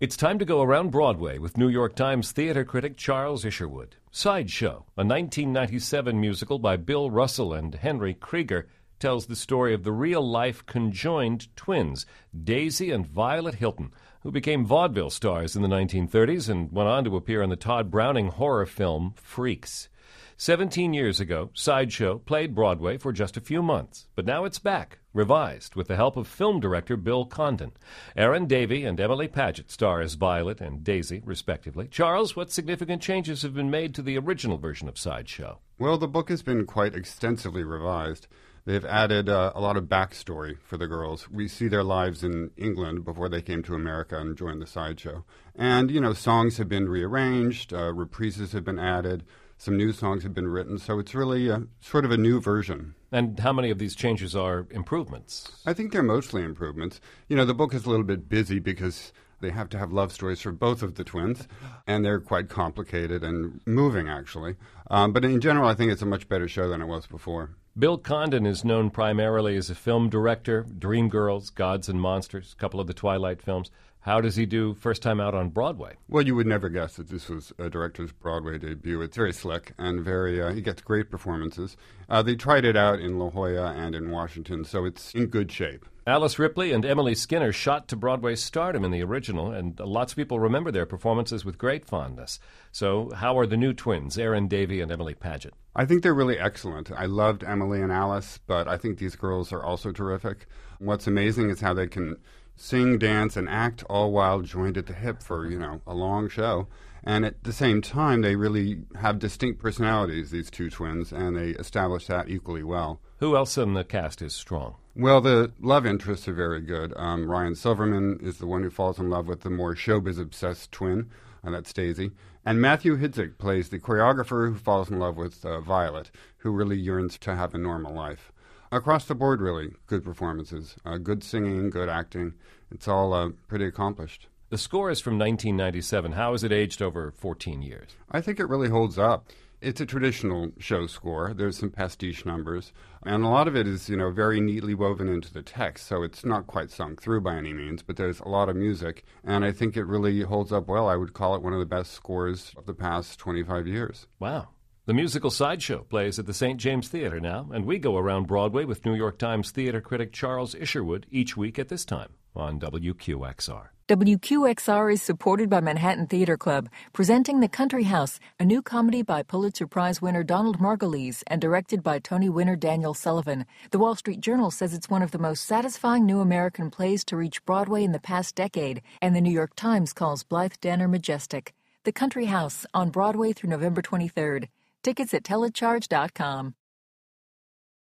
[0.00, 3.96] It's time to go around Broadway with New York Times theater critic Charles Isherwood.
[4.10, 8.66] Sideshow, a 1997 musical by Bill Russell and Henry Krieger,
[8.98, 12.06] tells the story of the real life conjoined twins,
[12.44, 13.92] Daisy and Violet Hilton,
[14.22, 17.90] who became vaudeville stars in the 1930s and went on to appear in the Tod
[17.90, 19.90] Browning horror film Freaks.
[20.36, 24.98] Seventeen years ago, Sideshow played Broadway for just a few months, but now it's back,
[25.12, 27.72] revised, with the help of film director Bill Condon.
[28.16, 31.88] Erin Davie and Emily Padgett star as Violet and Daisy, respectively.
[31.88, 35.58] Charles, what significant changes have been made to the original version of Sideshow?
[35.78, 38.26] Well, the book has been quite extensively revised.
[38.66, 41.30] They've added uh, a lot of backstory for the girls.
[41.30, 45.24] We see their lives in England before they came to America and joined the sideshow.
[45.54, 49.24] And, you know, songs have been rearranged, uh, reprises have been added,
[49.60, 50.78] some new songs have been written.
[50.78, 52.94] So it's really a, sort of a new version.
[53.12, 55.52] And how many of these changes are improvements?
[55.66, 56.98] I think they're mostly improvements.
[57.28, 60.12] You know, the book is a little bit busy because they have to have love
[60.12, 61.46] stories for both of the twins,
[61.86, 64.56] and they're quite complicated and moving, actually.
[64.90, 67.50] Um, but in general, I think it's a much better show than it was before.
[67.78, 72.80] Bill Condon is known primarily as a film director, Dreamgirls, Gods and Monsters, a couple
[72.80, 73.70] of the Twilight films.
[74.00, 75.94] How does he do first time out on Broadway?
[76.08, 79.00] Well, you would never guess that this was a director's Broadway debut.
[79.02, 81.76] It's very slick and very, uh, he gets great performances.
[82.08, 85.52] Uh, they tried it out in La Jolla and in Washington, so it's in good
[85.52, 85.86] shape.
[86.06, 90.16] Alice Ripley and Emily Skinner shot to Broadway stardom in the original, and lots of
[90.16, 92.40] people remember their performances with great fondness.
[92.72, 95.52] So, how are the new twins, Erin Davie and Emily Padgett?
[95.76, 96.90] I think they're really excellent.
[96.90, 100.46] I loved Emily and Alice, but I think these girls are also terrific.
[100.78, 102.16] What's amazing is how they can
[102.60, 106.28] sing, dance, and act all while joined at the hip for, you know, a long
[106.28, 106.68] show.
[107.02, 111.50] And at the same time, they really have distinct personalities, these two twins, and they
[111.50, 113.00] establish that equally well.
[113.20, 114.76] Who else in the cast is strong?
[114.94, 116.92] Well, the love interests are very good.
[116.96, 120.70] Um, Ryan Silverman is the one who falls in love with the more showbiz obsessed
[120.70, 121.08] twin,
[121.42, 122.10] and that's Daisy.
[122.44, 126.78] And Matthew Hydzik plays the choreographer who falls in love with uh, Violet, who really
[126.78, 128.32] yearns to have a normal life
[128.72, 132.34] across the board, really good performances, uh, good singing, good acting.
[132.70, 134.28] It's all uh, pretty accomplished.
[134.50, 136.12] The score is from 1997.
[136.12, 137.90] How has it aged over 14 years?
[138.10, 139.28] I think it really holds up.
[139.60, 141.34] It's a traditional show score.
[141.34, 142.72] There's some pastiche numbers,
[143.04, 145.86] and a lot of it is, you know, very neatly woven into the text.
[145.86, 149.04] So it's not quite sung through by any means, but there's a lot of music,
[149.22, 150.88] and I think it really holds up well.
[150.88, 154.06] I would call it one of the best scores of the past 25 years.
[154.18, 154.48] Wow.
[154.86, 156.58] The musical Sideshow plays at the St.
[156.58, 160.54] James Theater now, and we go around Broadway with New York Times theater critic Charles
[160.54, 163.68] Isherwood each week at this time on WQXR.
[163.88, 169.22] WQXR is supported by Manhattan Theater Club, presenting The Country House, a new comedy by
[169.22, 173.44] Pulitzer Prize winner Donald Margulies and directed by Tony winner Daniel Sullivan.
[173.72, 177.18] The Wall Street Journal says it's one of the most satisfying new American plays to
[177.18, 181.52] reach Broadway in the past decade, and the New York Times calls Blythe Danner majestic.
[181.84, 184.48] The Country House on Broadway through November 23rd.
[184.82, 186.54] Tickets at telecharge.com.